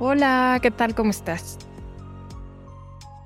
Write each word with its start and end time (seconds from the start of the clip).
Hola, 0.00 0.60
¿qué 0.62 0.70
tal? 0.70 0.94
¿Cómo 0.94 1.10
estás? 1.10 1.58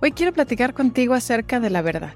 Hoy 0.00 0.12
quiero 0.12 0.32
platicar 0.32 0.72
contigo 0.72 1.12
acerca 1.12 1.60
de 1.60 1.68
la 1.68 1.82
verdad. 1.82 2.14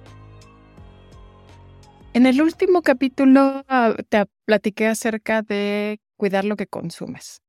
En 2.15 2.25
el 2.25 2.41
último 2.41 2.81
capítulo 2.81 3.67
ah, 3.69 3.95
te 4.09 4.25
platiqué 4.47 4.87
acerca 4.87 5.43
de 5.43 6.01
cuidar 6.17 6.47
lo 6.47 6.57
que 6.57 6.67
consumes. 6.67 7.43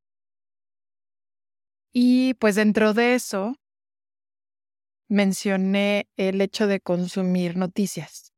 Y 1.94 2.34
pues 2.34 2.56
dentro 2.56 2.94
de 2.94 3.16
eso 3.16 3.56
mencioné 5.08 6.10
el 6.18 6.42
hecho 6.42 6.68
de 6.68 6.82
consumir 6.82 7.56
noticias. 7.56 8.34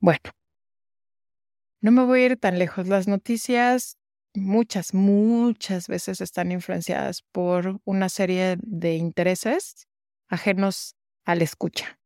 Bueno, 0.00 0.32
no 1.80 1.92
me 1.92 2.04
voy 2.04 2.22
a 2.22 2.26
ir 2.26 2.36
tan 2.36 2.58
lejos. 2.58 2.88
Las 2.88 3.06
noticias 3.06 3.98
muchas, 4.36 4.94
muchas 4.94 5.88
veces 5.88 6.20
están 6.20 6.52
influenciadas 6.52 7.22
por 7.32 7.80
una 7.84 8.08
serie 8.08 8.56
de 8.60 8.96
intereses 8.96 9.88
ajenos 10.28 10.94
a 11.24 11.34
la 11.34 11.44
escucha. 11.44 11.98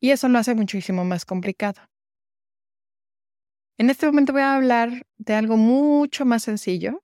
Y 0.00 0.10
eso 0.10 0.28
lo 0.28 0.38
hace 0.38 0.54
muchísimo 0.54 1.04
más 1.04 1.24
complicado. 1.24 1.80
En 3.78 3.90
este 3.90 4.06
momento 4.06 4.32
voy 4.32 4.42
a 4.42 4.56
hablar 4.56 5.06
de 5.18 5.34
algo 5.34 5.56
mucho 5.56 6.24
más 6.24 6.44
sencillo 6.44 7.02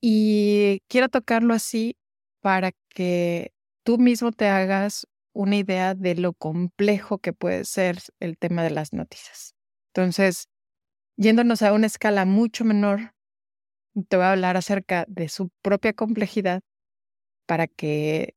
y 0.00 0.82
quiero 0.88 1.08
tocarlo 1.08 1.54
así 1.54 1.96
para 2.40 2.72
que 2.88 3.52
tú 3.84 3.98
mismo 3.98 4.32
te 4.32 4.48
hagas 4.48 5.06
una 5.32 5.56
idea 5.56 5.94
de 5.94 6.14
lo 6.14 6.32
complejo 6.32 7.18
que 7.18 7.32
puede 7.32 7.64
ser 7.64 7.98
el 8.20 8.38
tema 8.38 8.62
de 8.62 8.70
las 8.70 8.92
noticias. 8.92 9.54
Entonces, 9.94 10.48
yéndonos 11.16 11.62
a 11.62 11.72
una 11.72 11.86
escala 11.86 12.24
mucho 12.24 12.64
menor, 12.64 13.14
te 14.08 14.16
voy 14.16 14.26
a 14.26 14.32
hablar 14.32 14.56
acerca 14.56 15.04
de 15.08 15.28
su 15.28 15.50
propia 15.62 15.92
complejidad 15.92 16.62
para 17.46 17.66
que 17.66 18.34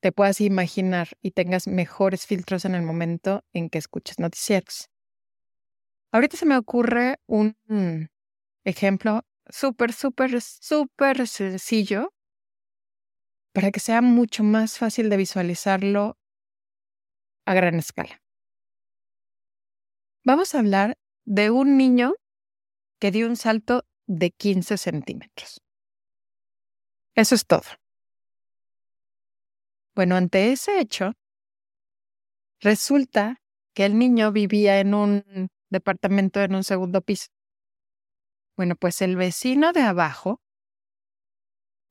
te 0.00 0.10
puedas 0.12 0.40
imaginar 0.40 1.08
y 1.22 1.30
tengas 1.30 1.68
mejores 1.68 2.26
filtros 2.26 2.64
en 2.64 2.74
el 2.74 2.82
momento 2.82 3.44
en 3.52 3.70
que 3.70 3.78
escuches 3.78 4.18
noticieros. 4.18 4.88
Ahorita 6.10 6.36
se 6.36 6.46
me 6.46 6.56
ocurre 6.56 7.18
un 7.26 7.56
ejemplo 8.64 9.22
súper, 9.48 9.92
súper, 9.92 10.40
súper 10.40 11.26
sencillo 11.28 12.12
para 13.52 13.70
que 13.70 13.80
sea 13.80 14.02
mucho 14.02 14.42
más 14.42 14.78
fácil 14.78 15.08
de 15.08 15.16
visualizarlo 15.16 16.18
a 17.46 17.54
gran 17.54 17.76
escala. 17.76 18.20
Vamos 20.24 20.54
a 20.54 20.60
hablar 20.60 20.96
de 21.24 21.50
un 21.50 21.76
niño 21.76 22.14
que 23.00 23.10
dio 23.10 23.26
un 23.26 23.36
salto 23.36 23.84
de 24.06 24.30
15 24.30 24.76
centímetros. 24.76 25.60
Eso 27.14 27.34
es 27.34 27.46
todo. 27.46 27.62
Bueno, 29.94 30.16
ante 30.16 30.52
ese 30.52 30.80
hecho, 30.80 31.12
resulta 32.60 33.42
que 33.74 33.84
el 33.84 33.98
niño 33.98 34.32
vivía 34.32 34.80
en 34.80 34.94
un 34.94 35.48
departamento 35.70 36.40
en 36.40 36.54
un 36.54 36.64
segundo 36.64 37.02
piso. 37.02 37.28
Bueno, 38.56 38.76
pues 38.76 39.02
el 39.02 39.16
vecino 39.16 39.72
de 39.72 39.82
abajo 39.82 40.40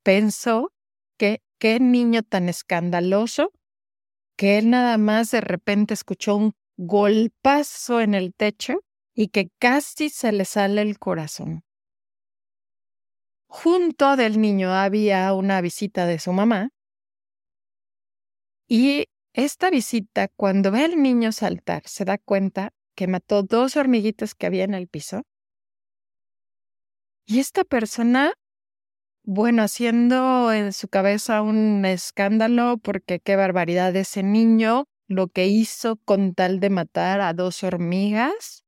pensó 0.04 0.72
que 1.18 1.40
qué 1.58 1.78
niño 1.78 2.22
tan 2.22 2.48
escandaloso 2.48 3.52
que 4.36 4.58
él 4.58 4.70
nada 4.70 4.98
más 4.98 5.30
de 5.30 5.40
repente 5.40 5.94
escuchó 5.94 6.36
un 6.36 6.52
golpazo 6.76 8.00
en 8.00 8.14
el 8.14 8.34
techo 8.34 8.80
y 9.14 9.28
que 9.28 9.50
casi 9.58 10.08
se 10.08 10.32
le 10.32 10.44
sale 10.44 10.82
el 10.82 10.98
corazón. 10.98 11.64
Junto 13.46 14.16
del 14.16 14.40
niño 14.40 14.72
había 14.72 15.32
una 15.34 15.60
visita 15.60 16.06
de 16.06 16.18
su 16.18 16.32
mamá 16.32 16.70
y 18.66 19.04
esta 19.34 19.70
visita, 19.70 20.28
cuando 20.28 20.70
ve 20.70 20.84
al 20.84 21.02
niño 21.02 21.32
saltar, 21.32 21.82
se 21.86 22.04
da 22.04 22.18
cuenta 22.18 22.70
que 22.94 23.06
mató 23.06 23.42
dos 23.42 23.76
hormiguitas 23.76 24.34
que 24.34 24.46
había 24.46 24.64
en 24.64 24.74
el 24.74 24.88
piso 24.88 25.22
y 27.26 27.38
esta 27.38 27.64
persona, 27.64 28.34
bueno, 29.24 29.62
haciendo 29.62 30.52
en 30.52 30.72
su 30.72 30.88
cabeza 30.88 31.42
un 31.42 31.84
escándalo 31.84 32.78
porque 32.78 33.20
qué 33.20 33.36
barbaridad 33.36 33.94
ese 33.96 34.22
niño, 34.22 34.86
lo 35.08 35.28
que 35.28 35.46
hizo 35.46 35.96
con 36.04 36.34
tal 36.34 36.60
de 36.60 36.70
matar 36.70 37.20
a 37.20 37.32
dos 37.32 37.62
hormigas 37.62 38.61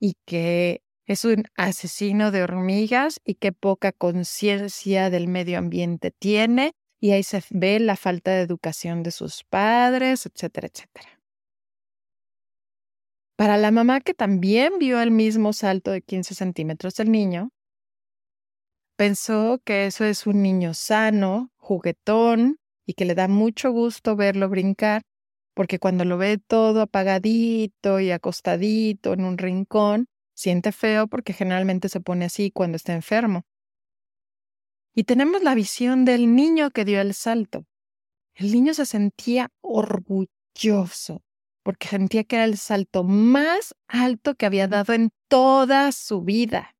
y 0.00 0.14
que 0.26 0.82
es 1.06 1.24
un 1.24 1.44
asesino 1.56 2.30
de 2.30 2.42
hormigas 2.42 3.20
y 3.24 3.34
qué 3.34 3.52
poca 3.52 3.92
conciencia 3.92 5.10
del 5.10 5.28
medio 5.28 5.58
ambiente 5.58 6.10
tiene 6.10 6.72
y 7.00 7.12
ahí 7.12 7.22
se 7.22 7.42
ve 7.50 7.78
la 7.78 7.96
falta 7.96 8.32
de 8.32 8.42
educación 8.42 9.02
de 9.02 9.10
sus 9.10 9.44
padres, 9.44 10.26
etcétera, 10.26 10.68
etcétera. 10.72 11.20
Para 13.36 13.56
la 13.56 13.70
mamá 13.70 14.00
que 14.00 14.14
también 14.14 14.78
vio 14.78 15.00
el 15.00 15.10
mismo 15.10 15.52
salto 15.52 15.92
de 15.92 16.02
15 16.02 16.34
centímetros 16.34 16.94
del 16.94 17.10
niño, 17.10 17.50
Pensó 19.00 19.62
que 19.64 19.86
eso 19.86 20.04
es 20.04 20.26
un 20.26 20.42
niño 20.42 20.74
sano, 20.74 21.50
juguetón 21.56 22.58
y 22.84 22.92
que 22.92 23.06
le 23.06 23.14
da 23.14 23.28
mucho 23.28 23.70
gusto 23.70 24.14
verlo 24.14 24.50
brincar, 24.50 25.00
porque 25.60 25.78
cuando 25.78 26.06
lo 26.06 26.16
ve 26.16 26.38
todo 26.38 26.80
apagadito 26.80 28.00
y 28.00 28.12
acostadito 28.12 29.12
en 29.12 29.26
un 29.26 29.36
rincón, 29.36 30.08
siente 30.34 30.72
feo 30.72 31.06
porque 31.06 31.34
generalmente 31.34 31.90
se 31.90 32.00
pone 32.00 32.24
así 32.24 32.50
cuando 32.50 32.76
está 32.76 32.94
enfermo. 32.94 33.42
Y 34.94 35.04
tenemos 35.04 35.42
la 35.42 35.54
visión 35.54 36.06
del 36.06 36.34
niño 36.34 36.70
que 36.70 36.86
dio 36.86 37.02
el 37.02 37.12
salto. 37.12 37.66
El 38.32 38.52
niño 38.52 38.72
se 38.72 38.86
sentía 38.86 39.50
orgulloso 39.60 41.20
porque 41.62 41.88
sentía 41.88 42.24
que 42.24 42.36
era 42.36 42.46
el 42.46 42.56
salto 42.56 43.04
más 43.04 43.74
alto 43.86 44.36
que 44.36 44.46
había 44.46 44.66
dado 44.66 44.94
en 44.94 45.10
toda 45.28 45.92
su 45.92 46.22
vida. 46.22 46.74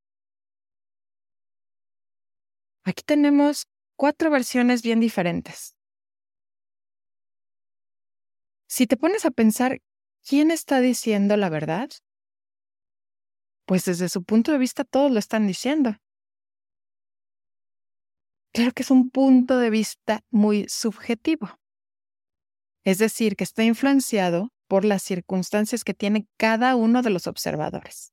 Aquí 2.85 3.03
tenemos 3.05 3.66
cuatro 3.97 4.31
versiones 4.31 4.81
bien 4.81 5.01
diferentes. 5.01 5.75
Si 8.71 8.87
te 8.87 8.97
pones 8.97 9.25
a 9.25 9.33
pensar, 9.33 9.83
¿quién 10.25 10.53
está 10.53 10.81
diciendo 10.81 11.37
la 11.37 11.49
verdad? 11.49 11.91
Pues 13.67 13.84
desde 13.84 14.09
su 14.09 14.22
punto 14.22 14.53
de 14.53 14.59
vista 14.59 14.84
todos 14.84 15.11
lo 15.11 15.19
están 15.19 15.49
diciendo. 15.49 15.97
Claro 18.55 18.71
que 18.71 18.84
es 18.84 18.93
un 18.93 19.11
punto 19.11 19.59
de 19.59 19.71
vista 19.71 20.21
muy 20.31 20.69
subjetivo. 20.69 21.49
Es 22.84 22.99
decir, 22.99 23.34
que 23.34 23.43
está 23.43 23.65
influenciado 23.65 24.51
por 24.69 24.84
las 24.84 25.03
circunstancias 25.03 25.83
que 25.83 25.93
tiene 25.93 26.28
cada 26.37 26.77
uno 26.77 27.03
de 27.03 27.11
los 27.11 27.27
observadores. 27.27 28.13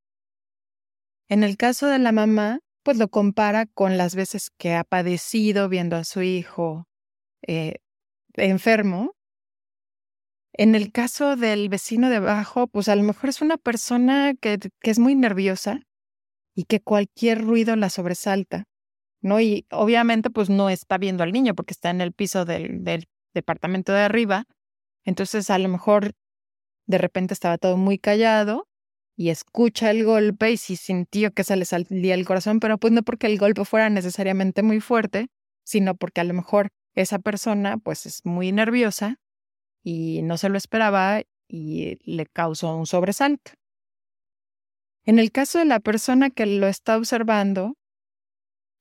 En 1.29 1.43
el 1.43 1.55
caso 1.55 1.85
de 1.85 1.99
la 1.99 2.11
mamá, 2.11 2.61
pues 2.81 2.97
lo 2.97 3.09
compara 3.09 3.67
con 3.67 3.97
las 3.97 4.15
veces 4.15 4.49
que 4.57 4.73
ha 4.73 4.83
padecido 4.83 5.69
viendo 5.69 5.97
a 5.97 6.03
su 6.03 6.23
hijo 6.23 6.87
eh, 7.45 7.75
enfermo. 8.33 9.16
En 10.57 10.73
el 10.73 10.91
caso 10.91 11.35
del 11.35 11.69
vecino 11.69 12.09
de 12.09 12.15
abajo, 12.15 12.67
pues 12.67 12.89
a 12.89 12.95
lo 12.95 13.03
mejor 13.03 13.29
es 13.29 13.41
una 13.41 13.57
persona 13.57 14.33
que, 14.33 14.57
que 14.81 14.91
es 14.91 14.97
muy 14.97 15.13
nerviosa 15.13 15.81
y 16.55 16.63
que 16.63 16.81
cualquier 16.81 17.43
ruido 17.43 17.75
la 17.75 17.89
sobresalta. 17.89 18.65
¿no? 19.21 19.39
Y 19.39 19.65
obviamente 19.71 20.29
pues 20.29 20.49
no 20.49 20.69
está 20.69 20.97
viendo 20.97 21.23
al 21.23 21.31
niño 21.31 21.53
porque 21.55 21.73
está 21.73 21.89
en 21.89 22.01
el 22.01 22.11
piso 22.13 22.45
del, 22.45 22.83
del 22.83 23.05
departamento 23.33 23.93
de 23.93 24.01
arriba. 24.01 24.45
Entonces 25.03 25.49
a 25.49 25.59
lo 25.59 25.69
mejor 25.69 26.13
de 26.87 26.97
repente 26.97 27.33
estaba 27.33 27.57
todo 27.57 27.77
muy 27.77 27.99
callado 27.99 28.67
y 29.15 29.29
escucha 29.29 29.91
el 29.91 30.03
golpe 30.05 30.51
y 30.51 30.57
sí 30.57 30.75
sintió 30.75 31.31
que 31.33 31.43
se 31.43 31.55
le 31.55 31.65
salía 31.65 32.13
el 32.13 32.25
corazón, 32.25 32.59
pero 32.59 32.77
pues 32.77 32.93
no 32.93 33.03
porque 33.03 33.27
el 33.27 33.37
golpe 33.37 33.65
fuera 33.65 33.89
necesariamente 33.89 34.63
muy 34.63 34.79
fuerte, 34.79 35.27
sino 35.63 35.95
porque 35.95 36.21
a 36.21 36.23
lo 36.23 36.33
mejor 36.33 36.69
esa 36.95 37.19
persona 37.19 37.77
pues 37.77 38.05
es 38.05 38.25
muy 38.25 38.51
nerviosa 38.51 39.17
y 39.83 40.21
no 40.23 40.37
se 40.37 40.49
lo 40.49 40.57
esperaba 40.57 41.21
y 41.47 41.97
le 42.03 42.25
causó 42.25 42.75
un 42.75 42.85
sobresalto. 42.85 43.51
En 45.05 45.19
el 45.19 45.31
caso 45.31 45.59
de 45.59 45.65
la 45.65 45.79
persona 45.79 46.29
que 46.29 46.45
lo 46.45 46.67
está 46.67 46.97
observando, 46.97 47.75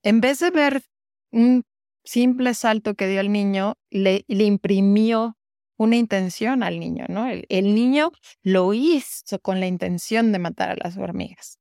en 0.03 0.21
vez 0.21 0.41
de 0.41 0.51
ver 0.51 0.83
un 1.31 1.65
simple 2.05 2.55
salto 2.55 2.95
que 2.95 3.07
dio 3.07 3.21
el 3.21 3.31
niño, 3.31 3.75
le, 3.91 4.25
le 4.29 4.45
imprimió 4.45 5.37
una 5.77 5.97
intención 5.97 6.63
al 6.63 6.81
niño, 6.81 7.07
¿no? 7.09 7.29
El, 7.29 7.75
niño 7.75 8.11
lo 8.43 8.73
hizo 8.73 9.39
con 9.41 9.61
la 9.61 9.67
intención 9.67 10.33
de 10.33 10.39
matar 10.39 10.71
a 10.71 10.77
las 10.83 10.97
hormigas. 10.97 11.59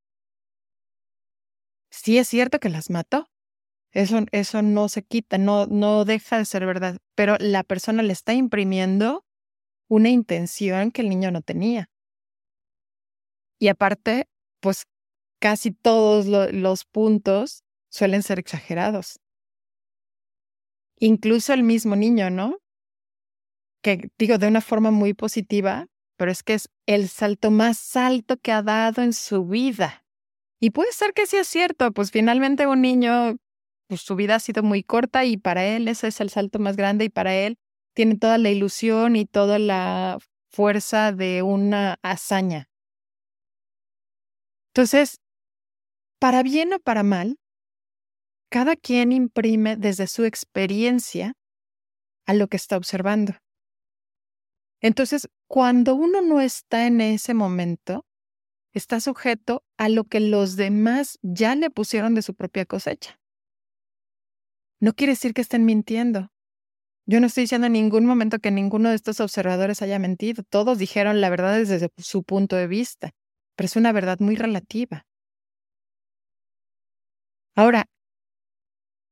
Sí 1.90 2.18
es 2.18 2.28
cierto 2.28 2.60
que 2.60 2.70
las 2.70 2.90
mató, 2.90 3.28
eso, 3.92 4.26
eso 4.32 4.62
no 4.62 4.90
se 4.90 5.04
quita, 5.04 5.38
no, 5.38 5.68
no 5.68 6.06
deja 6.06 6.38
de 6.38 6.46
ser 6.46 6.66
verdad, 6.66 6.98
pero 7.16 7.38
la 7.40 7.64
persona 7.64 8.04
le 8.04 8.14
está 8.14 8.34
imprimiendo 8.34 9.25
una 9.88 10.10
intención 10.10 10.92
que 10.92 11.02
el 11.02 11.10
niño 11.10 11.32
no 11.32 11.42
tenía. 11.42 11.90
Y 13.60 13.68
aparte, 13.68 14.28
pues 14.60 14.84
casi 15.40 15.72
todos 15.72 16.26
los 16.26 16.86
puntos 16.86 17.64
suelen 17.90 18.24
ser 18.24 18.40
exagerados. 18.40 19.20
Incluso 21.00 21.54
el 21.54 21.64
mismo 21.64 21.96
niño, 21.96 22.30
¿no? 22.30 22.58
Que 23.82 24.10
digo 24.18 24.38
de 24.38 24.48
una 24.48 24.62
forma 24.62 24.92
muy 24.92 25.14
positiva, 25.14 25.88
pero 26.18 26.32
es 26.32 26.44
que 26.44 26.56
es 26.56 26.70
el 26.86 27.10
salto 27.10 27.52
más 27.52 27.96
alto 27.96 28.38
que 28.38 28.52
ha 28.52 28.64
dado 28.64 29.02
en 29.02 29.14
su 29.14 29.46
vida. 29.46 30.06
Y 30.60 30.72
puede 30.72 30.92
ser 30.94 31.14
que 31.14 31.28
sí 31.28 31.38
es 31.38 31.48
cierto, 31.48 31.92
pues 31.92 32.12
finalmente 32.12 32.66
un 32.66 32.82
niño 32.82 33.38
pues 33.88 34.02
su 34.02 34.16
vida 34.16 34.36
ha 34.36 34.40
sido 34.40 34.64
muy 34.64 34.84
corta 34.84 35.26
y 35.26 35.38
para 35.38 35.66
él 35.66 35.88
ese 35.88 36.08
es 36.08 36.20
el 36.22 36.30
salto 36.30 36.60
más 36.60 36.76
grande 36.76 37.06
y 37.06 37.10
para 37.10 37.36
él 37.36 37.58
tiene 37.96 38.18
toda 38.18 38.38
la 38.38 38.50
ilusión 38.50 39.16
y 39.16 39.26
toda 39.26 39.58
la 39.58 40.20
fuerza 40.52 41.12
de 41.12 41.42
una 41.42 41.98
hazaña. 42.04 42.70
Entonces, 44.70 45.20
para 46.20 46.44
bien 46.44 46.74
o 46.74 46.80
para 46.80 47.04
mal, 47.04 47.38
cada 48.50 48.76
quien 48.76 49.12
imprime 49.12 49.76
desde 49.76 50.08
su 50.08 50.26
experiencia 50.26 51.34
a 52.28 52.34
lo 52.34 52.48
que 52.48 52.58
está 52.58 52.78
observando. 52.78 53.34
Entonces, 54.82 55.28
cuando 55.48 55.96
uno 55.96 56.22
no 56.22 56.42
está 56.42 56.86
en 56.86 57.02
ese 57.02 57.34
momento, 57.34 58.06
está 58.74 59.00
sujeto 59.00 59.64
a 59.78 59.90
lo 59.90 60.04
que 60.04 60.20
los 60.20 60.58
demás 60.58 61.18
ya 61.22 61.56
le 61.56 61.70
pusieron 61.70 62.14
de 62.14 62.22
su 62.22 62.36
propia 62.36 62.66
cosecha 62.66 63.18
no 64.86 64.94
quiere 64.94 65.14
decir 65.14 65.34
que 65.34 65.42
estén 65.42 65.66
mintiendo. 65.66 66.32
Yo 67.08 67.20
no 67.20 67.28
estoy 67.28 67.44
diciendo 67.44 67.68
en 67.68 67.74
ningún 67.74 68.06
momento 68.06 68.40
que 68.40 68.50
ninguno 68.50 68.90
de 68.90 68.96
estos 68.96 69.20
observadores 69.20 69.82
haya 69.82 70.00
mentido. 70.00 70.44
Todos 70.44 70.80
dijeron 70.80 71.22
la 71.22 71.30
verdad 71.30 71.56
desde 71.56 71.90
su 71.98 72.24
punto 72.24 72.56
de 72.56 72.68
vista, 72.68 73.12
pero 73.56 73.66
es 73.66 73.76
una 73.76 73.92
verdad 73.92 74.20
muy 74.20 74.36
relativa. 74.36 75.06
Ahora, 77.56 77.86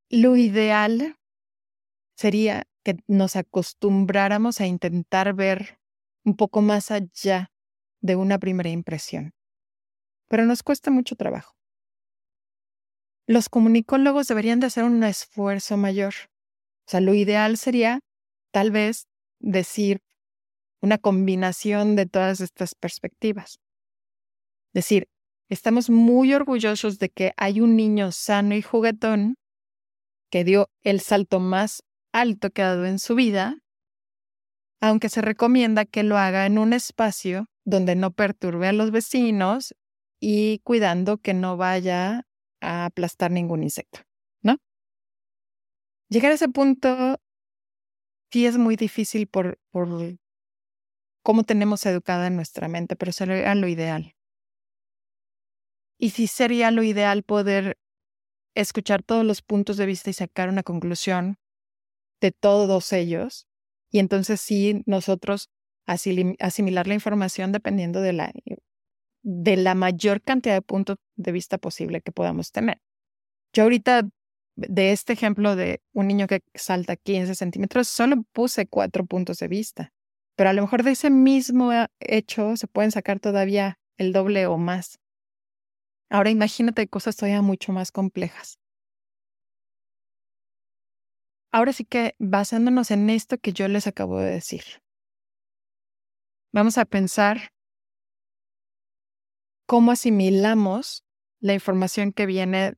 lo 0.09 0.35
ideal 0.35 1.15
sería 2.17 2.63
que 2.83 2.97
nos 3.07 3.35
acostumbráramos 3.35 4.59
a 4.59 4.67
intentar 4.67 5.33
ver 5.33 5.79
un 6.25 6.35
poco 6.35 6.61
más 6.61 6.91
allá 6.91 7.51
de 8.01 8.15
una 8.15 8.39
primera 8.39 8.69
impresión. 8.69 9.33
Pero 10.29 10.45
nos 10.45 10.63
cuesta 10.63 10.89
mucho 10.91 11.15
trabajo 11.15 11.53
los 13.27 13.47
comunicólogos 13.47 14.27
deberían 14.27 14.59
de 14.59 14.67
hacer 14.67 14.83
un 14.83 15.03
esfuerzo 15.03 15.77
mayor. 15.77 16.13
O 16.87 16.91
sea, 16.91 17.01
lo 17.01 17.13
ideal 17.13 17.57
sería 17.57 17.99
tal 18.51 18.71
vez 18.71 19.07
decir 19.39 20.01
una 20.81 20.97
combinación 20.97 21.95
de 21.95 22.05
todas 22.05 22.41
estas 22.41 22.75
perspectivas. 22.75 23.59
Decir, 24.73 25.07
estamos 25.49 25.89
muy 25.89 26.33
orgullosos 26.33 26.99
de 26.99 27.09
que 27.09 27.33
hay 27.37 27.61
un 27.61 27.75
niño 27.75 28.11
sano 28.11 28.55
y 28.55 28.61
juguetón 28.61 29.35
que 30.29 30.43
dio 30.43 30.69
el 30.81 30.99
salto 30.99 31.39
más 31.39 31.83
alto 32.11 32.49
que 32.49 32.63
ha 32.63 32.69
dado 32.69 32.85
en 32.85 32.99
su 32.99 33.15
vida, 33.15 33.59
aunque 34.81 35.09
se 35.09 35.21
recomienda 35.21 35.85
que 35.85 36.03
lo 36.03 36.17
haga 36.17 36.45
en 36.45 36.57
un 36.57 36.73
espacio 36.73 37.45
donde 37.65 37.95
no 37.95 38.11
perturbe 38.11 38.67
a 38.67 38.73
los 38.73 38.91
vecinos 38.91 39.73
y 40.19 40.59
cuidando 40.59 41.17
que 41.17 41.33
no 41.33 41.55
vaya 41.55 42.23
a 42.61 42.85
aplastar 42.85 43.31
ningún 43.31 43.63
insecto. 43.63 44.01
Llegar 46.13 46.31
a 46.31 46.35
ese 46.35 46.47
punto 46.47 47.19
sí 48.31 48.45
es 48.45 48.59
muy 48.59 48.75
difícil 48.75 49.25
por, 49.25 49.59
por 49.71 49.89
cómo 51.23 51.43
tenemos 51.43 51.87
educada 51.87 52.29
nuestra 52.29 52.67
mente, 52.67 52.95
pero 52.95 53.11
sería 53.11 53.55
lo 53.55 53.67
ideal. 53.67 54.15
Y 55.97 56.11
sí 56.11 56.27
sería 56.27 56.69
lo 56.69 56.83
ideal 56.83 57.23
poder 57.23 57.79
escuchar 58.53 59.01
todos 59.01 59.25
los 59.25 59.41
puntos 59.41 59.77
de 59.77 59.87
vista 59.87 60.11
y 60.11 60.13
sacar 60.13 60.49
una 60.49 60.61
conclusión 60.61 61.37
de 62.21 62.31
todos 62.31 62.93
ellos. 62.93 63.47
Y 63.89 63.97
entonces 63.97 64.39
sí 64.39 64.83
nosotros 64.85 65.49
asimilar 65.87 66.87
la 66.87 66.93
información 66.93 67.51
dependiendo 67.51 68.01
de 68.01 68.13
la 68.13 68.31
de 69.23 69.57
la 69.57 69.73
mayor 69.73 70.21
cantidad 70.21 70.53
de 70.53 70.61
puntos 70.61 70.97
de 71.15 71.31
vista 71.31 71.57
posible 71.57 72.01
que 72.01 72.11
podamos 72.11 72.51
tener. 72.51 72.79
Yo 73.53 73.63
ahorita, 73.63 74.09
de 74.55 74.91
este 74.91 75.13
ejemplo 75.13 75.55
de 75.55 75.81
un 75.93 76.07
niño 76.07 76.27
que 76.27 76.41
salta 76.53 76.95
15 76.95 77.35
centímetros, 77.35 77.87
solo 77.87 78.23
puse 78.31 78.67
cuatro 78.67 79.05
puntos 79.05 79.37
de 79.37 79.47
vista, 79.47 79.93
pero 80.35 80.49
a 80.49 80.53
lo 80.53 80.61
mejor 80.61 80.83
de 80.83 80.91
ese 80.91 81.09
mismo 81.09 81.71
hecho 81.99 82.55
se 82.57 82.67
pueden 82.67 82.91
sacar 82.91 83.19
todavía 83.19 83.79
el 83.97 84.13
doble 84.13 84.45
o 84.47 84.57
más. 84.57 84.99
Ahora 86.09 86.29
imagínate 86.29 86.87
cosas 86.87 87.15
todavía 87.15 87.41
mucho 87.41 87.71
más 87.71 87.91
complejas. 87.91 88.59
Ahora 91.51 91.73
sí 91.73 91.85
que 91.85 92.15
basándonos 92.19 92.89
en 92.91 93.09
esto 93.09 93.37
que 93.37 93.53
yo 93.53 93.67
les 93.67 93.85
acabo 93.85 94.19
de 94.19 94.31
decir, 94.31 94.63
vamos 96.51 96.77
a 96.77 96.85
pensar 96.85 97.49
cómo 99.67 99.91
asimilamos 99.91 101.03
la 101.39 101.53
información 101.53 102.11
que 102.11 102.25
viene 102.25 102.73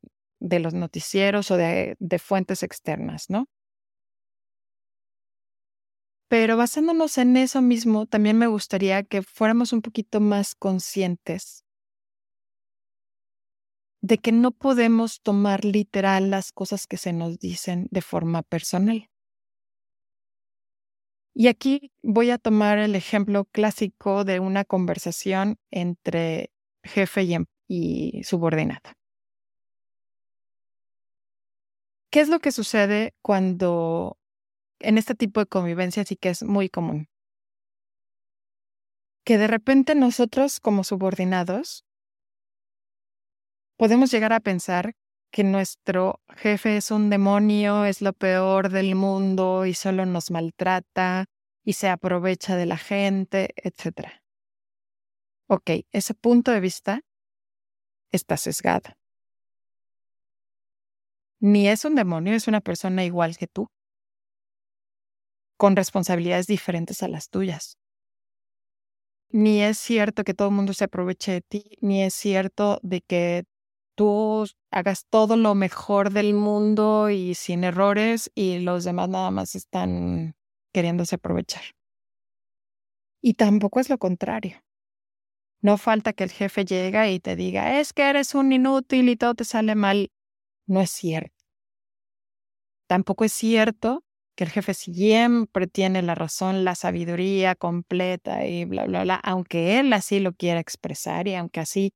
de 0.45 0.59
los 0.59 0.73
noticieros 0.73 1.49
o 1.49 1.57
de, 1.57 1.97
fuentes 2.19 2.61
externas, 2.63 3.29
¿no? 3.29 3.47
Pero 6.27 6.57
basándonos 6.57 7.17
en 7.17 7.37
eso 7.37 7.61
mismo, 7.61 8.05
también 8.05 8.37
me 8.37 8.47
gustaría 8.47 9.03
que 9.03 9.23
fuéramos 9.23 9.73
un 9.73 9.81
poquito 9.81 10.19
más 10.19 10.55
conscientes 10.55 11.63
de 14.01 14.19
que 14.19 14.31
no 14.31 14.51
podemos 14.51 15.21
tomar 15.21 15.65
literal 15.65 16.29
las 16.29 16.51
cosas 16.51 16.85
que 16.85 16.97
se 16.97 17.11
nos 17.11 17.39
dicen 17.39 17.87
de 17.89 18.01
forma 18.01 18.43
personal. 18.43 19.09
Y 21.33 21.47
aquí 21.47 21.91
voy 22.03 22.29
a 22.29 22.37
tomar 22.37 22.77
el 22.77 22.95
ejemplo 22.95 23.45
clásico 23.45 24.23
de 24.23 24.39
una 24.39 24.63
conversación 24.63 25.57
entre 25.71 26.51
jefe 26.83 27.23
y, 27.23 27.33
em, 27.33 27.45
y 27.67 28.23
subordinada. 28.23 28.95
¿Qué 32.15 32.21
es 32.21 32.29
lo 32.29 32.39
que 32.39 32.53
sucede 32.53 33.13
cuando 33.21 34.17
en 34.79 34.97
este 34.97 35.15
tipo 35.15 35.41
de 35.41 35.47
convivencia 35.47 36.05
sí 36.05 36.15
que 36.15 36.29
es 36.29 36.43
muy 36.43 36.69
común? 36.69 37.09
Que 39.25 39.37
de 39.37 39.47
repente 39.47 39.95
nosotros 39.95 40.61
como 40.61 40.85
subordinados 40.85 41.83
podemos 43.75 44.11
llegar 44.11 44.31
a 44.31 44.39
pensar 44.39 44.93
que 45.29 45.43
nuestro 45.43 46.21
jefe 46.29 46.77
es 46.77 46.89
un 46.89 47.09
demonio, 47.09 47.83
es 47.83 48.01
lo 48.01 48.13
peor 48.13 48.69
del 48.69 48.95
mundo 48.95 49.65
y 49.65 49.73
solo 49.73 50.05
nos 50.05 50.31
maltrata 50.31 51.25
y 51.65 51.73
se 51.73 51.89
aprovecha 51.89 52.55
de 52.55 52.65
la 52.65 52.77
gente, 52.77 53.53
etc. 53.57 54.21
Ok, 55.49 55.69
ese 55.91 56.13
punto 56.13 56.51
de 56.51 56.61
vista 56.61 57.01
está 58.09 58.37
sesgado. 58.37 58.95
Ni 61.45 61.67
es 61.67 61.85
un 61.85 61.93
demonio, 61.93 62.33
es 62.33 62.47
una 62.47 62.59
persona 62.59 63.05
igual 63.05 63.37
que 63.37 63.45
tú, 63.45 63.67
con 65.57 65.75
responsabilidades 65.75 66.47
diferentes 66.47 67.03
a 67.03 67.07
las 67.07 67.29
tuyas. 67.29 67.77
Ni 69.29 69.61
es 69.61 69.77
cierto 69.77 70.23
que 70.23 70.33
todo 70.33 70.47
el 70.47 70.55
mundo 70.55 70.73
se 70.73 70.85
aproveche 70.85 71.33
de 71.33 71.41
ti, 71.41 71.77
ni 71.81 72.01
es 72.01 72.15
cierto 72.15 72.79
de 72.81 73.01
que 73.01 73.43
tú 73.95 74.47
hagas 74.71 75.05
todo 75.11 75.37
lo 75.37 75.53
mejor 75.53 76.09
del 76.09 76.33
mundo 76.33 77.11
y 77.11 77.35
sin 77.35 77.63
errores 77.63 78.31
y 78.33 78.57
los 78.57 78.83
demás 78.83 79.09
nada 79.09 79.29
más 79.29 79.53
están 79.53 80.33
queriéndose 80.73 81.13
aprovechar. 81.13 81.61
Y 83.21 83.35
tampoco 83.35 83.79
es 83.79 83.91
lo 83.91 83.99
contrario. 83.99 84.63
No 85.61 85.77
falta 85.77 86.13
que 86.13 86.23
el 86.23 86.31
jefe 86.31 86.65
llegue 86.65 87.11
y 87.11 87.19
te 87.19 87.35
diga, 87.35 87.79
es 87.79 87.93
que 87.93 88.09
eres 88.09 88.33
un 88.33 88.51
inútil 88.51 89.09
y 89.09 89.15
todo 89.15 89.35
te 89.35 89.43
sale 89.43 89.75
mal. 89.75 90.09
No 90.67 90.81
es 90.81 90.89
cierto. 90.89 91.34
Tampoco 92.87 93.25
es 93.25 93.33
cierto 93.33 94.03
que 94.35 94.43
el 94.43 94.49
jefe 94.49 94.73
siempre 94.73 95.67
tiene 95.67 96.01
la 96.01 96.13
razón, 96.15 96.65
la 96.65 96.75
sabiduría 96.75 97.55
completa 97.55 98.45
y 98.45 98.65
bla, 98.65 98.85
bla, 98.85 99.03
bla, 99.03 99.15
aunque 99.15 99.79
él 99.79 99.93
así 99.93 100.19
lo 100.19 100.33
quiera 100.33 100.59
expresar 100.59 101.27
y 101.27 101.35
aunque 101.35 101.61
así 101.61 101.93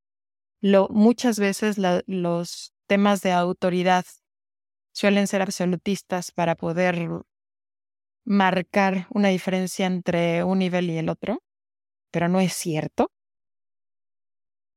lo, 0.61 0.89
muchas 0.89 1.39
veces 1.39 1.77
los 2.07 2.73
temas 2.87 3.21
de 3.21 3.31
autoridad 3.33 4.05
suelen 4.93 5.27
ser 5.27 5.41
absolutistas 5.41 6.31
para 6.31 6.55
poder 6.55 7.09
marcar 8.25 9.07
una 9.09 9.29
diferencia 9.29 9.85
entre 9.85 10.43
un 10.43 10.59
nivel 10.59 10.89
y 10.89 10.97
el 10.97 11.09
otro, 11.09 11.39
pero 12.11 12.29
no 12.29 12.39
es 12.39 12.53
cierto. 12.53 13.11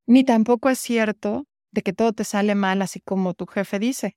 Ni 0.06 0.24
tampoco 0.24 0.68
es 0.70 0.78
cierto 0.78 1.46
de 1.72 1.82
que 1.82 1.92
todo 1.92 2.12
te 2.12 2.24
sale 2.24 2.54
mal 2.54 2.82
así 2.82 3.00
como 3.00 3.34
tu 3.34 3.46
jefe 3.46 3.78
dice. 3.78 4.16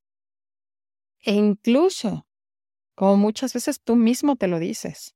E 1.26 1.34
incluso 1.34 2.28
como 2.96 3.18
muchas 3.18 3.54
veces 3.54 3.82
tú 3.82 3.96
mismo 3.96 4.36
te 4.36 4.48
lo 4.48 4.60
dices. 4.60 5.16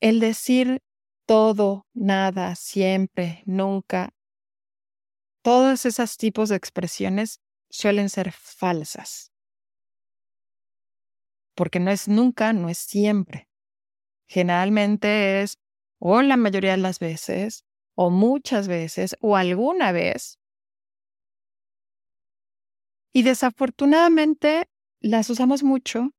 El 0.00 0.18
decir 0.18 0.80
todo, 1.26 1.86
nada, 1.94 2.54
siempre, 2.56 3.42
nunca, 3.46 4.14
todos 5.42 5.86
esos 5.86 6.16
tipos 6.16 6.48
de 6.48 6.56
expresiones 6.56 7.40
suelen 7.70 8.08
ser 8.08 8.32
falsas. 8.32 9.30
Porque 11.54 11.80
no 11.80 11.90
es 11.90 12.08
nunca, 12.08 12.52
no 12.52 12.68
es 12.68 12.78
siempre. 12.78 13.48
Generalmente 14.28 15.42
es 15.42 15.58
o 15.98 16.20
la 16.22 16.36
mayoría 16.36 16.72
de 16.72 16.78
las 16.78 16.98
veces, 16.98 17.64
o 17.94 18.10
muchas 18.10 18.68
veces, 18.68 19.16
o 19.20 19.36
alguna 19.36 19.92
vez, 19.92 20.38
y 23.16 23.22
desafortunadamente 23.22 24.68
las 25.00 25.30
usamos 25.30 25.62
mucho 25.62 26.10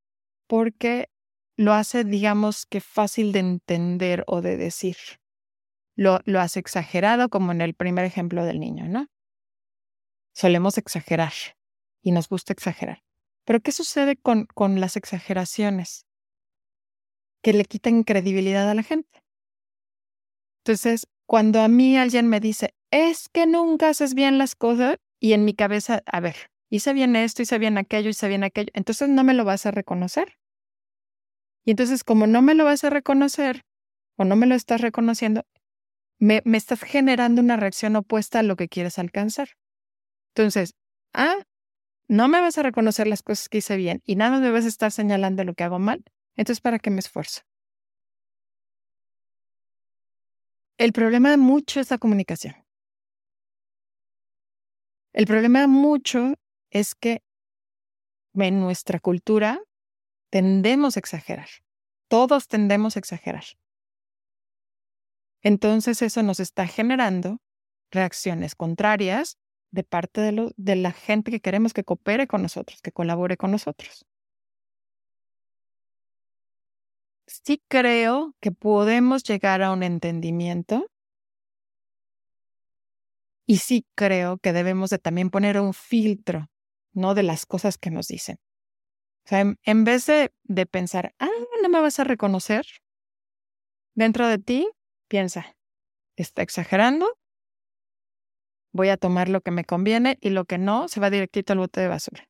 porque 0.48 1.12
lo 1.56 1.74
hace, 1.74 2.04
digamos 2.04 2.66
que 2.66 2.82
fácil 2.82 3.34
de 3.34 3.38
entender 3.38 4.24
o 4.26 4.42
de 4.42 4.58
decir. 4.58 4.98
Lo, 5.96 6.22
lo 6.26 6.40
hace 6.40 6.60
exagerado, 6.60 7.30
como 7.30 7.52
en 7.52 7.62
el 7.62 7.76
primer 7.76 8.04
ejemplo 8.04 8.44
del 8.46 8.60
niño, 8.60 8.88
¿no? 8.88 9.06
Solemos 10.34 10.80
exagerar 10.80 11.34
y 12.02 12.14
nos 12.14 12.30
gusta 12.30 12.52
exagerar. 12.52 13.04
Pero 13.46 13.60
¿qué 13.60 13.72
sucede 13.72 14.16
con, 14.16 14.48
con 14.48 14.80
las 14.80 14.98
exageraciones? 14.98 16.08
Que 17.44 17.54
le 17.54 17.66
quitan 17.66 18.06
credibilidad 18.06 18.68
a 18.68 18.74
la 18.74 18.82
gente. 18.82 19.24
Entonces, 20.64 21.06
cuando 21.28 21.62
a 21.62 21.68
mí 21.68 21.96
alguien 21.96 22.28
me 22.28 22.40
dice, 22.40 22.74
es 22.90 23.30
que 23.30 23.46
nunca 23.46 23.90
haces 23.90 24.16
bien 24.16 24.40
las 24.40 24.56
cosas, 24.56 24.98
y 25.20 25.34
en 25.34 25.46
mi 25.46 25.54
cabeza, 25.54 26.02
a 26.08 26.20
ver, 26.22 26.36
hice 26.70 26.94
bien 26.94 27.16
esto, 27.16 27.42
hice 27.42 27.58
bien 27.60 27.78
aquello, 27.78 28.10
hice 28.10 28.28
bien 28.28 28.44
aquello, 28.44 28.70
entonces 28.74 29.10
no 29.10 29.24
me 29.24 29.34
lo 29.34 29.46
vas 29.46 29.66
a 29.66 29.72
reconocer. 29.72 30.38
Y 31.66 31.72
entonces 31.72 32.04
como 32.04 32.28
no 32.28 32.42
me 32.42 32.56
lo 32.56 32.66
vas 32.66 32.84
a 32.84 32.90
reconocer 32.90 33.64
o 34.18 34.26
no 34.26 34.36
me 34.36 34.48
lo 34.48 34.56
estás 34.56 34.82
reconociendo, 34.82 35.44
me, 36.20 36.42
me 36.46 36.58
estás 36.58 36.82
generando 36.82 37.42
una 37.42 37.58
reacción 37.58 37.96
opuesta 37.96 38.40
a 38.40 38.44
lo 38.44 38.56
que 38.56 38.70
quieres 38.70 39.00
alcanzar. 39.00 39.50
Entonces, 40.36 40.76
ah, 41.14 41.36
no 42.08 42.28
me 42.28 42.42
vas 42.42 42.58
a 42.58 42.64
reconocer 42.64 43.08
las 43.08 43.22
cosas 43.22 43.50
que 43.50 43.60
hice 43.60 43.76
bien 43.78 44.02
y 44.06 44.16
nada 44.16 44.40
me 44.40 44.52
vas 44.52 44.66
a 44.66 44.70
estar 44.70 44.92
señalando 44.92 45.44
lo 45.44 45.54
que 45.54 45.64
hago 45.64 45.80
mal, 45.80 46.04
entonces 46.36 46.62
¿para 46.62 46.80
qué 46.80 46.90
me 46.90 47.00
esfuerzo? 47.00 47.42
El 50.78 50.94
problema 50.94 51.32
de 51.32 51.38
mucho 51.38 51.80
es 51.80 51.90
la 51.90 51.98
comunicación. 51.98 52.56
El 55.14 55.26
problema 55.26 55.62
de 55.62 55.68
mucho 55.68 56.34
es 56.72 56.96
que 56.96 57.22
en 58.46 58.60
nuestra 58.60 59.00
cultura 59.00 59.62
tendemos 60.30 60.98
a 60.98 61.00
exagerar. 61.00 61.50
Todos 62.08 62.48
tendemos 62.48 62.96
a 62.96 63.00
exagerar. 63.00 63.44
Entonces 65.42 66.02
eso 66.02 66.24
nos 66.24 66.40
está 66.40 66.68
generando 66.68 67.40
reacciones 67.92 68.56
contrarias 68.56 69.38
de 69.72 69.84
parte 69.84 70.22
de, 70.22 70.54
de, 70.56 70.76
la 70.76 70.92
gente 70.92 71.32
que 71.32 71.40
queremos 71.40 71.74
que 71.74 71.84
coopere 71.84 72.28
con 72.28 72.42
nosotros, 72.42 72.82
que 72.82 72.92
colabore 72.92 73.38
con 73.38 73.52
nosotros. 73.52 74.06
Sí 77.28 77.62
creo 77.68 78.34
que 78.40 78.52
podemos 78.52 79.24
llegar 79.24 79.62
a 79.62 79.72
un 79.72 79.84
entendimiento 79.84 80.90
y 83.46 83.58
sí 83.58 83.86
creo 83.96 84.38
que 84.38 84.54
debemos 84.54 84.90
de 84.90 85.00
también 85.00 85.30
poner 85.30 85.60
un 85.60 85.74
filtro 85.74 86.50
no 86.98 87.14
de 87.14 87.24
las 87.24 87.46
cosas 87.46 87.78
que 87.78 87.92
nos 87.92 88.08
dicen. 88.08 88.38
O 89.26 89.30
sea, 89.30 89.42
en, 89.42 89.84
vez 89.84 90.08
de, 90.08 90.66
pensar, 90.66 91.14
ah, 91.20 91.30
no 91.62 91.70
me 91.70 91.80
vas 91.80 92.00
a 92.00 92.04
reconocer, 92.04 92.66
dentro 93.94 94.28
de 94.28 94.40
ti, 94.40 94.70
piensa, 95.08 95.56
está 96.16 96.42
exagerando, 96.42 97.18
voy 98.74 98.90
a 98.90 98.98
tomar 98.98 99.30
lo 99.30 99.42
que 99.42 99.52
me 99.52 99.64
conviene 99.64 100.18
y 100.22 100.32
lo 100.32 100.46
que 100.46 100.58
no 100.58 100.88
se 100.88 101.00
va 101.00 101.10
directito 101.10 101.54
al 101.54 101.60
bote 101.60 101.82
de 101.82 101.88
basura. 101.88 102.28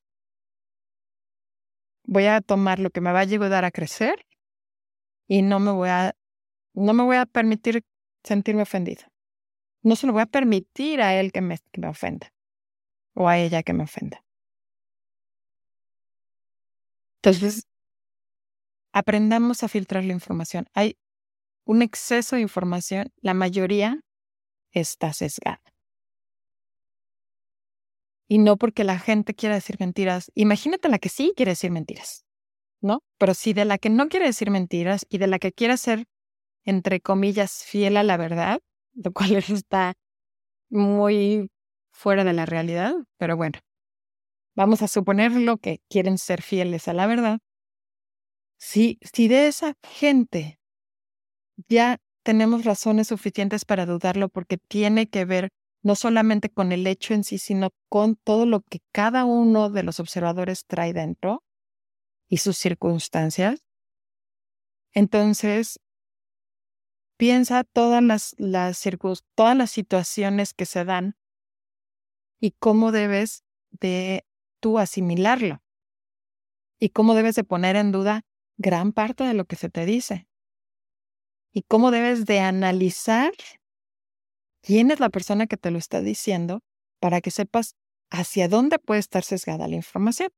Voy 2.03 2.25
a 2.25 2.41
tomar 2.41 2.79
lo 2.79 2.89
que 2.89 3.01
me 3.01 3.11
va 3.11 3.19
a 3.19 3.21
ayudar 3.21 3.63
a 3.63 3.71
crecer 3.71 4.25
y 5.27 5.43
no 5.43 5.59
me 5.59 5.71
voy 5.71 5.89
a, 5.89 6.13
no 6.73 6.93
me 6.93 7.03
voy 7.03 7.17
a 7.17 7.25
permitir 7.25 7.83
sentirme 8.23 8.63
ofendido. 8.63 9.03
No 9.81 9.95
se 9.95 10.07
lo 10.07 10.13
voy 10.13 10.23
a 10.23 10.25
permitir 10.25 11.01
a 11.01 11.15
él 11.17 11.31
que 11.31 11.41
me 11.41 11.57
ofenda 11.87 12.33
o 13.13 13.29
a 13.29 13.37
ella 13.37 13.63
que 13.63 13.73
me 13.73 13.83
ofenda. 13.83 14.26
Entonces, 17.27 17.67
aprendamos 18.93 19.61
a 19.61 19.67
filtrar 19.67 20.05
la 20.05 20.13
información. 20.13 20.67
Hay 20.73 20.95
un 21.65 21.81
exceso 21.81 22.37
de 22.37 22.41
información, 22.41 23.09
la 23.19 23.33
mayoría 23.33 23.99
está 24.71 25.11
sesgada. 25.11 25.59
Y 28.29 28.37
no 28.37 28.55
porque 28.55 28.85
la 28.85 28.97
gente 28.97 29.33
quiera 29.33 29.55
decir 29.55 29.75
mentiras. 29.77 30.31
Imagínate 30.35 30.87
la 30.87 30.99
que 30.99 31.09
sí 31.09 31.33
quiere 31.35 31.51
decir 31.51 31.69
mentiras, 31.69 32.23
¿no? 32.81 33.01
Pero 33.17 33.33
si 33.33 33.51
de 33.51 33.65
la 33.65 33.77
que 33.77 33.89
no 33.89 34.07
quiere 34.07 34.27
decir 34.27 34.49
mentiras 34.49 35.05
y 35.09 35.17
de 35.17 35.27
la 35.27 35.37
que 35.37 35.51
quiere 35.51 35.75
ser, 35.75 36.05
entre 36.63 37.01
comillas, 37.01 37.65
fiel 37.65 37.97
a 37.97 38.03
la 38.03 38.15
verdad, 38.15 38.61
lo 38.93 39.11
cual 39.11 39.35
está 39.65 39.95
muy 40.69 41.49
fuera 41.91 42.23
de 42.23 42.31
la 42.31 42.45
realidad, 42.45 42.95
pero 43.17 43.35
bueno, 43.35 43.59
vamos 44.57 44.81
a 44.81 44.87
suponerlo 44.87 45.57
que 45.57 45.81
quieren 45.87 46.17
ser 46.17 46.41
fieles 46.41 46.87
a 46.87 46.93
la 46.93 47.05
verdad, 47.05 47.39
si, 48.59 48.97
si 49.13 49.27
de 49.27 49.47
esa 49.47 49.75
gente 49.83 50.59
ya 51.69 51.99
tenemos 52.23 52.65
razones 52.65 53.07
suficientes 53.07 53.65
para 53.65 53.85
dudarlo 53.85 54.29
porque 54.29 54.57
tiene 54.57 55.07
que 55.07 55.25
ver 55.25 55.49
no 55.83 55.95
solamente 55.95 56.49
con 56.49 56.71
el 56.71 56.87
hecho 56.87 57.13
en 57.13 57.23
sí, 57.23 57.37
sino 57.37 57.69
con 57.87 58.15
todo 58.15 58.47
lo 58.47 58.61
que 58.61 58.79
cada 58.91 59.25
uno 59.25 59.69
de 59.69 59.83
los 59.83 59.99
observadores 59.99 60.65
trae 60.65 60.91
dentro 60.91 61.43
y 62.27 62.37
sus 62.37 62.57
circunstancias. 62.57 63.63
Entonces, 64.91 65.79
piensa 67.15 67.63
todas 67.63 68.01
las, 68.01 68.35
las, 68.39 68.83
todas 69.35 69.55
las 69.55 69.69
situaciones 69.69 70.55
que 70.55 70.65
se 70.65 70.83
dan 70.83 71.15
y 72.41 72.51
cómo 72.59 72.91
debes 72.91 73.43
de 73.71 74.26
tú 74.59 74.79
asimilarlo 74.79 75.61
y 76.79 76.89
cómo 76.89 77.15
debes 77.15 77.35
de 77.35 77.43
poner 77.43 77.75
en 77.75 77.91
duda 77.91 78.21
gran 78.57 78.91
parte 78.91 79.23
de 79.23 79.33
lo 79.33 79.45
que 79.45 79.55
se 79.55 79.69
te 79.69 79.85
dice 79.85 80.27
y 81.51 81.63
cómo 81.63 81.91
debes 81.91 82.25
de 82.25 82.39
analizar 82.39 83.31
quién 84.61 84.91
es 84.91 84.99
la 84.99 85.09
persona 85.09 85.47
que 85.47 85.57
te 85.57 85.71
lo 85.71 85.77
está 85.77 86.01
diciendo 86.01 86.61
para 86.99 87.21
que 87.21 87.31
sepas 87.31 87.75
hacia 88.11 88.47
dónde 88.47 88.79
puede 88.79 88.99
estar 88.99 89.23
sesgada 89.23 89.67
la 89.67 89.75
información. 89.75 90.29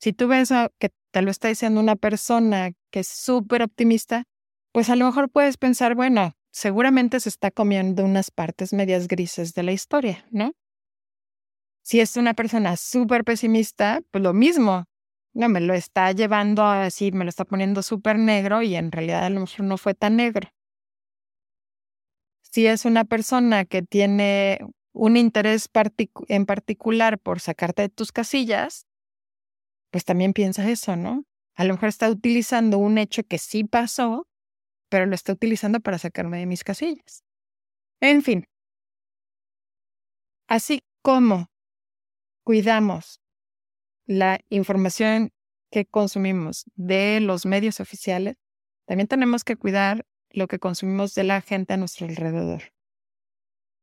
Si 0.00 0.12
tú 0.12 0.28
ves 0.28 0.50
que 0.78 0.90
te 1.12 1.22
lo 1.22 1.30
está 1.30 1.48
diciendo 1.48 1.80
una 1.80 1.96
persona 1.96 2.72
que 2.90 3.00
es 3.00 3.08
súper 3.08 3.62
optimista, 3.62 4.24
pues 4.72 4.90
a 4.90 4.96
lo 4.96 5.06
mejor 5.06 5.30
puedes 5.30 5.56
pensar, 5.56 5.94
bueno, 5.94 6.32
seguramente 6.50 7.20
se 7.20 7.28
está 7.28 7.50
comiendo 7.50 8.04
unas 8.04 8.30
partes 8.30 8.72
medias 8.72 9.08
grises 9.08 9.54
de 9.54 9.62
la 9.62 9.72
historia, 9.72 10.26
¿no? 10.30 10.52
Si 11.84 12.00
es 12.00 12.16
una 12.16 12.32
persona 12.32 12.76
súper 12.76 13.24
pesimista, 13.24 14.00
pues 14.10 14.24
lo 14.24 14.32
mismo. 14.32 14.86
No, 15.34 15.50
me 15.50 15.60
lo 15.60 15.74
está 15.74 16.12
llevando 16.12 16.64
así, 16.64 17.12
me 17.12 17.24
lo 17.24 17.28
está 17.28 17.44
poniendo 17.44 17.82
súper 17.82 18.18
negro 18.18 18.62
y 18.62 18.74
en 18.74 18.90
realidad 18.90 19.24
a 19.24 19.30
lo 19.30 19.40
mejor 19.40 19.66
no 19.66 19.76
fue 19.76 19.94
tan 19.94 20.16
negro. 20.16 20.48
Si 22.40 22.66
es 22.66 22.86
una 22.86 23.04
persona 23.04 23.66
que 23.66 23.82
tiene 23.82 24.60
un 24.92 25.16
interés 25.18 25.68
en 26.28 26.46
particular 26.46 27.18
por 27.18 27.40
sacarte 27.40 27.82
de 27.82 27.88
tus 27.90 28.12
casillas, 28.12 28.86
pues 29.90 30.04
también 30.04 30.32
piensa 30.32 30.68
eso, 30.70 30.96
¿no? 30.96 31.24
A 31.54 31.64
lo 31.64 31.74
mejor 31.74 31.90
está 31.90 32.08
utilizando 32.08 32.78
un 32.78 32.96
hecho 32.96 33.24
que 33.24 33.36
sí 33.38 33.64
pasó, 33.64 34.26
pero 34.88 35.04
lo 35.04 35.14
está 35.14 35.32
utilizando 35.32 35.80
para 35.80 35.98
sacarme 35.98 36.38
de 36.38 36.46
mis 36.46 36.64
casillas. 36.64 37.24
En 38.00 38.22
fin, 38.22 38.46
así 40.48 40.82
como 41.02 41.48
cuidamos 42.44 43.20
la 44.06 44.40
información 44.50 45.32
que 45.70 45.86
consumimos 45.86 46.64
de 46.76 47.20
los 47.20 47.46
medios 47.46 47.80
oficiales, 47.80 48.36
también 48.86 49.08
tenemos 49.08 49.44
que 49.44 49.56
cuidar 49.56 50.06
lo 50.30 50.46
que 50.46 50.58
consumimos 50.58 51.14
de 51.14 51.24
la 51.24 51.40
gente 51.40 51.74
a 51.74 51.76
nuestro 51.76 52.06
alrededor. 52.06 52.62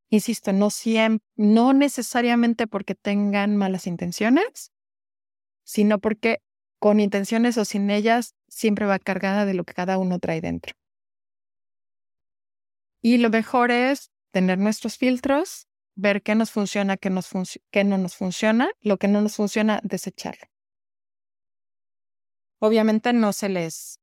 Insisto, 0.10 0.54
no, 0.54 0.70
no 1.36 1.74
necesariamente 1.74 2.68
porque 2.68 2.96
tengan 2.96 3.56
malas 3.56 3.88
intenciones, 3.88 4.72
sino 5.64 6.00
porque 6.00 6.42
con 6.80 7.00
intenciones 7.00 7.58
o 7.58 7.66
sin 7.66 7.90
ellas 7.90 8.36
siempre 8.48 8.86
va 8.86 9.00
cargada 9.00 9.46
de 9.46 9.54
lo 9.54 9.64
que 9.64 9.74
cada 9.74 9.98
uno 9.98 10.20
trae 10.20 10.42
dentro. 10.42 10.74
Y 13.02 13.18
lo 13.18 13.30
mejor 13.30 13.72
es 13.72 14.12
tener 14.32 14.58
nuestros 14.58 14.98
filtros, 14.98 15.68
ver 15.96 16.22
qué 16.22 16.36
nos 16.36 16.52
funciona, 16.52 16.98
qué, 16.98 17.10
nos 17.10 17.30
qué 17.72 17.84
no 17.84 17.98
nos 17.98 18.16
funciona, 18.16 18.70
lo 18.82 18.98
que 18.98 19.08
no 19.08 19.22
nos 19.22 19.36
funciona, 19.36 19.80
desecharlo. 19.84 20.48
Obviamente 22.60 23.14
no 23.14 23.34
se 23.34 23.50
les 23.50 24.00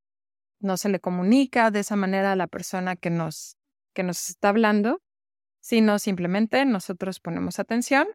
no 0.61 0.77
se 0.77 0.89
le 0.89 0.99
comunica 0.99 1.71
de 1.71 1.81
esa 1.81 1.95
manera 1.97 2.33
a 2.33 2.37
la 2.37 2.49
persona 2.49 2.97
que 2.97 3.11
nos, 3.11 3.57
que 3.95 4.03
nos 4.03 4.29
está 4.29 4.49
hablando, 4.49 5.01
sino 5.61 6.01
simplemente 6.01 6.65
nosotros 6.65 7.21
ponemos 7.21 7.61
atención 7.61 8.09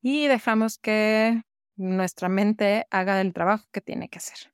y 0.00 0.28
dejamos 0.28 0.78
que 0.78 1.42
nuestra 1.76 2.28
mente 2.28 2.86
haga 2.90 3.20
el 3.20 3.32
trabajo 3.32 3.66
que 3.72 3.80
tiene 3.80 4.08
que 4.08 4.18
hacer. 4.18 4.52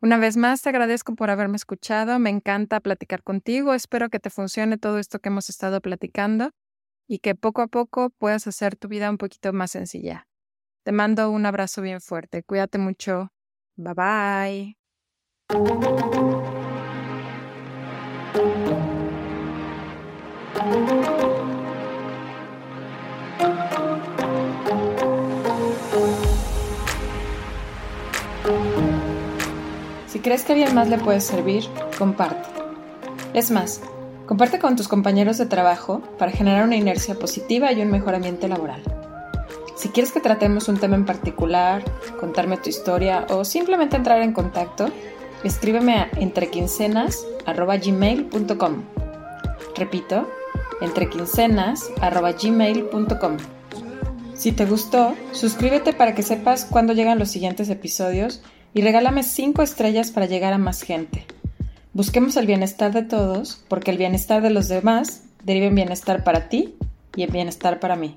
Una 0.00 0.18
vez 0.18 0.36
más, 0.36 0.62
te 0.62 0.68
agradezco 0.68 1.14
por 1.14 1.30
haberme 1.30 1.56
escuchado. 1.56 2.18
Me 2.18 2.30
encanta 2.30 2.80
platicar 2.80 3.22
contigo. 3.22 3.72
Espero 3.72 4.08
que 4.08 4.18
te 4.18 4.30
funcione 4.30 4.76
todo 4.76 4.98
esto 4.98 5.20
que 5.20 5.28
hemos 5.28 5.48
estado 5.48 5.80
platicando 5.80 6.50
y 7.06 7.18
que 7.18 7.34
poco 7.34 7.62
a 7.62 7.66
poco 7.66 8.10
puedas 8.10 8.46
hacer 8.46 8.76
tu 8.76 8.88
vida 8.88 9.10
un 9.10 9.18
poquito 9.18 9.52
más 9.52 9.70
sencilla. 9.72 10.28
Te 10.84 10.92
mando 10.92 11.30
un 11.30 11.46
abrazo 11.46 11.82
bien 11.82 12.00
fuerte. 12.00 12.42
Cuídate 12.42 12.78
mucho. 12.78 13.32
Bye 13.76 13.94
bye. 13.94 14.76
Si 30.06 30.20
crees 30.20 30.42
que 30.42 30.52
a 30.52 30.54
alguien 30.56 30.74
más 30.74 30.88
le 30.88 30.98
puede 30.98 31.20
servir, 31.20 31.64
comparte. 31.98 32.48
Es 33.34 33.50
más, 33.50 33.80
comparte 34.32 34.58
con 34.58 34.76
tus 34.76 34.88
compañeros 34.88 35.36
de 35.36 35.44
trabajo 35.44 36.00
para 36.18 36.32
generar 36.32 36.64
una 36.64 36.76
inercia 36.76 37.16
positiva 37.16 37.70
y 37.70 37.82
un 37.82 37.90
mejor 37.90 38.14
ambiente 38.14 38.48
laboral. 38.48 38.80
Si 39.76 39.90
quieres 39.90 40.10
que 40.10 40.22
tratemos 40.22 40.68
un 40.68 40.78
tema 40.78 40.96
en 40.96 41.04
particular, 41.04 41.84
contarme 42.18 42.56
tu 42.56 42.70
historia 42.70 43.26
o 43.28 43.44
simplemente 43.44 43.94
entrar 43.94 44.22
en 44.22 44.32
contacto, 44.32 44.86
escríbeme 45.44 45.96
a 45.96 46.08
entrequincenas.gmail.com. 46.16 48.82
Repito, 49.76 50.26
entrequincenas.gmail.com. 50.80 53.36
Si 54.32 54.52
te 54.52 54.64
gustó, 54.64 55.14
suscríbete 55.32 55.92
para 55.92 56.14
que 56.14 56.22
sepas 56.22 56.64
cuándo 56.64 56.94
llegan 56.94 57.18
los 57.18 57.30
siguientes 57.30 57.68
episodios 57.68 58.42
y 58.72 58.80
regálame 58.80 59.24
5 59.24 59.60
estrellas 59.60 60.10
para 60.10 60.24
llegar 60.24 60.54
a 60.54 60.58
más 60.58 60.80
gente. 60.80 61.26
Busquemos 61.94 62.38
el 62.38 62.46
bienestar 62.46 62.92
de 62.92 63.02
todos, 63.02 63.62
porque 63.68 63.90
el 63.90 63.98
bienestar 63.98 64.40
de 64.40 64.48
los 64.48 64.68
demás 64.68 65.24
deriva 65.44 65.66
en 65.66 65.74
bienestar 65.74 66.24
para 66.24 66.48
ti 66.48 66.74
y 67.14 67.22
en 67.22 67.30
bienestar 67.30 67.80
para 67.80 67.96
mí. 67.96 68.16